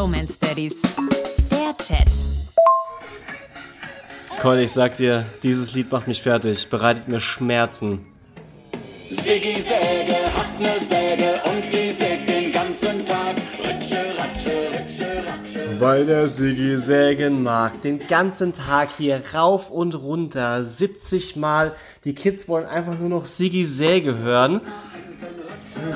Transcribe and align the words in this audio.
Bromance 0.00 0.38
Daddies. 0.40 0.80
Der 1.50 1.76
Chat. 1.76 2.08
Cole, 4.40 4.62
ich 4.62 4.72
sag 4.72 4.96
dir, 4.96 5.26
dieses 5.42 5.74
Lied 5.74 5.92
macht 5.92 6.08
mich 6.08 6.22
fertig, 6.22 6.70
bereitet 6.70 7.06
mir 7.06 7.20
Schmerzen. 7.20 8.00
Siggi 9.10 9.60
Säge 9.60 10.16
hat 10.34 10.58
ne 10.58 10.70
Säge 10.88 11.34
und 11.44 11.64
die 11.70 11.92
sägt 11.92 12.30
den 12.30 12.50
ganzen 12.50 13.04
Tag. 13.04 13.36
Ritsche, 13.62 13.98
ratsche, 14.16 14.70
ritsche, 14.72 15.22
ratsche. 15.28 15.78
Weil 15.78 16.06
der 16.06 16.30
Siggi 16.30 16.78
sägen 16.78 17.42
mag, 17.42 17.82
den 17.82 18.06
ganzen 18.08 18.54
Tag 18.54 18.88
hier 18.96 19.22
rauf 19.34 19.70
und 19.70 19.94
runter, 19.94 20.64
70 20.64 21.36
Mal. 21.36 21.74
Die 22.04 22.14
Kids 22.14 22.48
wollen 22.48 22.64
einfach 22.64 22.98
nur 22.98 23.10
noch 23.10 23.26
Siggi 23.26 23.66
Säge 23.66 24.16
hören. 24.16 24.62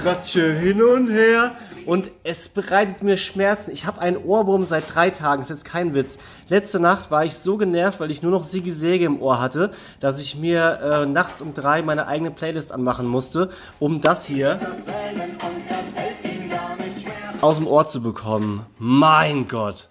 Ratsche 0.05 0.53
hin 0.53 0.83
und 0.83 1.11
her. 1.11 1.57
Und 1.87 2.11
es 2.23 2.49
bereitet 2.49 3.03
mir 3.03 3.17
Schmerzen. 3.17 3.71
Ich 3.71 3.87
habe 3.87 4.01
einen 4.01 4.17
Ohrwurm 4.17 4.65
seit 4.65 4.95
drei 4.95 5.11
Tagen. 5.11 5.43
ist 5.43 5.51
jetzt 5.51 5.65
kein 5.65 5.95
Witz. 5.95 6.19
Letzte 6.49 6.81
Nacht 6.81 7.11
war 7.11 7.25
ich 7.25 7.35
so 7.35 7.57
genervt, 7.57 8.01
weil 8.01 8.11
ich 8.11 8.23
nur 8.23 8.31
noch 8.31 8.43
Siggi 8.43 8.71
Säge 8.71 9.05
im 9.05 9.21
Ohr 9.21 9.41
hatte, 9.41 9.71
dass 10.01 10.21
ich 10.21 10.37
mir 10.37 10.81
äh, 10.81 11.07
nachts 11.07 11.43
um 11.43 11.53
drei 11.53 11.83
meine 11.83 12.07
eigene 12.07 12.31
Playlist 12.31 12.73
anmachen 12.73 13.07
musste, 13.07 13.51
um 13.79 14.01
das 14.01 14.25
hier 14.25 14.59
aus 17.41 17.57
dem 17.57 17.67
Ohr 17.67 17.87
zu 17.87 18.03
bekommen. 18.03 18.65
Mein 18.79 19.47
Gott. 19.49 19.91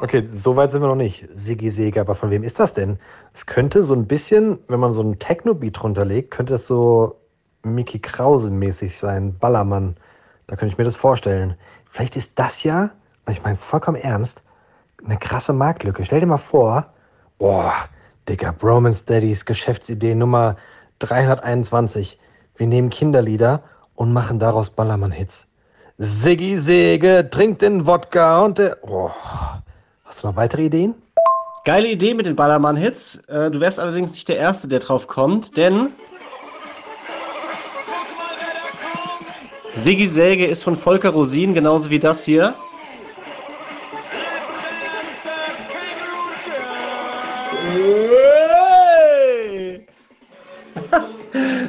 Okay, 0.00 0.26
so 0.28 0.56
weit 0.56 0.72
sind 0.72 0.80
wir 0.80 0.88
noch 0.88 0.96
nicht. 0.96 1.28
Siggi 1.30 1.70
Säge, 1.70 2.00
aber 2.00 2.14
von 2.14 2.30
wem 2.30 2.42
ist 2.42 2.58
das 2.58 2.72
denn? 2.72 2.98
Es 3.34 3.46
könnte 3.46 3.84
so 3.84 3.94
ein 3.94 4.06
bisschen, 4.06 4.58
wenn 4.66 4.80
man 4.80 4.94
so 4.94 5.02
einen 5.02 5.18
Techno-Beat 5.18 5.84
runterlegt, 5.84 6.30
könnte 6.30 6.54
es 6.54 6.66
so 6.66 7.16
Mickey 7.62 7.98
Krause-mäßig 7.98 8.98
sein. 8.98 9.36
Ballermann. 9.38 9.96
Da 10.50 10.56
könnte 10.56 10.72
ich 10.72 10.78
mir 10.78 10.84
das 10.84 10.96
vorstellen. 10.96 11.54
Vielleicht 11.88 12.16
ist 12.16 12.32
das 12.34 12.64
ja, 12.64 12.90
und 13.24 13.32
ich 13.32 13.44
meine 13.44 13.52
es 13.52 13.62
vollkommen 13.62 13.96
ernst, 13.96 14.42
eine 15.04 15.16
krasse 15.16 15.52
Marktlücke. 15.52 16.04
Stell 16.04 16.18
dir 16.18 16.26
mal 16.26 16.38
vor, 16.38 16.86
boah, 17.38 17.72
Digga, 18.28 18.50
Bromance 18.50 19.04
Daddies 19.06 19.44
Geschäftsidee 19.44 20.16
Nummer 20.16 20.56
321. 20.98 22.18
Wir 22.56 22.66
nehmen 22.66 22.90
Kinderlieder 22.90 23.62
und 23.94 24.12
machen 24.12 24.40
daraus 24.40 24.70
Ballermann-Hits. 24.70 25.46
Siggi 25.98 26.58
Säge 26.58 27.28
trinkt 27.30 27.62
den 27.62 27.86
Wodka 27.86 28.42
und 28.42 28.58
der. 28.58 28.78
Oh. 28.82 29.08
Hast 30.04 30.24
du 30.24 30.26
noch 30.26 30.34
weitere 30.34 30.64
Ideen? 30.64 30.96
Geile 31.64 31.86
Idee 31.86 32.14
mit 32.14 32.26
den 32.26 32.34
Ballermann-Hits. 32.34 33.18
Äh, 33.28 33.52
du 33.52 33.60
wärst 33.60 33.78
allerdings 33.78 34.10
nicht 34.14 34.28
der 34.28 34.38
Erste, 34.38 34.66
der 34.66 34.80
drauf 34.80 35.06
kommt, 35.06 35.56
denn 35.56 35.92
Siggi 39.74 40.06
Säge 40.06 40.46
ist 40.46 40.64
von 40.64 40.76
Volker 40.76 41.10
Rosin, 41.10 41.54
genauso 41.54 41.90
wie 41.90 41.98
das 41.98 42.24
hier. 42.24 42.54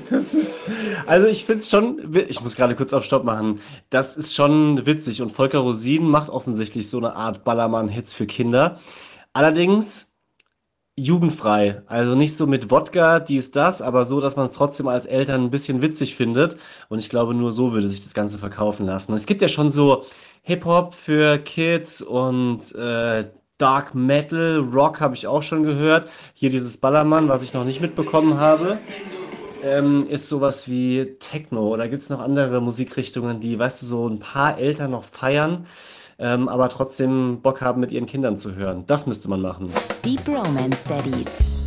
Das 0.10 0.34
ist, 0.34 0.60
also 1.08 1.28
ich 1.28 1.46
finde 1.46 1.60
es 1.60 1.70
schon, 1.70 2.14
ich 2.28 2.42
muss 2.42 2.56
gerade 2.56 2.76
kurz 2.76 2.92
auf 2.92 3.06
Stopp 3.06 3.24
machen, 3.24 3.60
das 3.90 4.18
ist 4.18 4.36
schon 4.36 4.86
witzig 4.86 5.22
und 5.22 5.32
Volker 5.32 5.60
Rosin 5.60 6.06
macht 6.06 6.30
offensichtlich 6.30 6.90
so 6.90 6.98
eine 6.98 7.16
Art 7.16 7.44
Ballermann-Hits 7.44 8.14
für 8.14 8.26
Kinder. 8.26 8.78
Allerdings 9.34 10.11
jugendfrei. 11.04 11.82
Also 11.88 12.16
nicht 12.16 12.38
so 12.38 12.48
mit 12.48 12.70
Wodka, 12.70 13.20
dies, 13.20 13.52
das, 13.52 13.82
aber 13.82 14.06
so, 14.06 14.22
dass 14.22 14.36
man 14.36 14.46
es 14.46 14.52
trotzdem 14.54 14.88
als 14.88 15.06
Eltern 15.06 15.46
ein 15.46 15.52
bisschen 15.52 15.82
witzig 15.82 16.16
findet. 16.16 16.58
Und 16.90 17.00
ich 17.00 17.10
glaube, 17.10 17.34
nur 17.34 17.52
so 17.52 17.74
würde 17.74 17.90
sich 17.90 18.02
das 18.02 18.14
Ganze 18.14 18.38
verkaufen 18.38 18.86
lassen. 18.86 19.14
Es 19.14 19.26
gibt 19.26 19.42
ja 19.42 19.50
schon 19.50 19.72
so 19.72 20.06
Hip-Hop 20.44 20.94
für 20.94 21.38
Kids 21.40 22.02
und 22.02 22.74
äh, 22.76 23.26
Dark 23.58 23.94
Metal, 23.94 24.58
Rock 24.74 25.02
habe 25.02 25.14
ich 25.14 25.28
auch 25.28 25.44
schon 25.44 25.64
gehört. 25.64 26.10
Hier 26.34 26.50
dieses 26.50 26.78
Ballermann, 26.78 27.30
was 27.30 27.44
ich 27.44 27.54
noch 27.54 27.64
nicht 27.64 27.80
mitbekommen 27.80 28.40
habe, 28.40 28.80
ähm, 29.64 30.08
ist 30.08 30.28
sowas 30.28 30.68
wie 30.68 31.16
Techno. 31.20 31.68
Oder 31.68 31.88
gibt 31.88 32.02
es 32.02 32.10
noch 32.10 32.20
andere 32.20 32.62
Musikrichtungen, 32.62 33.40
die, 33.40 33.58
weißt 33.60 33.82
du, 33.82 33.86
so 33.86 34.08
ein 34.08 34.20
paar 34.20 34.58
Eltern 34.58 34.92
noch 34.92 35.04
feiern, 35.04 35.68
ähm, 36.22 36.48
aber 36.48 36.70
trotzdem 36.70 37.42
Bock 37.42 37.62
haben, 37.62 37.82
mit 37.82 37.92
ihren 37.92 38.06
Kindern 38.06 38.38
zu 38.38 38.56
hören. 38.56 38.84
Das 38.88 39.08
müsste 39.08 39.30
man 39.30 39.42
machen. 39.42 39.70
Die 40.06 40.18
Bromance 40.18 40.88
Daddies. 40.88 41.61